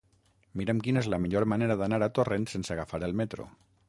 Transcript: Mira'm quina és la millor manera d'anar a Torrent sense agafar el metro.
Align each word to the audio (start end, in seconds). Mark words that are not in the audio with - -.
Mira'm 0.61 0.79
quina 0.85 1.03
és 1.03 1.09
la 1.13 1.19
millor 1.25 1.45
manera 1.53 1.75
d'anar 1.81 1.99
a 2.05 2.07
Torrent 2.19 2.47
sense 2.55 2.73
agafar 2.77 3.01
el 3.09 3.15
metro. 3.21 3.47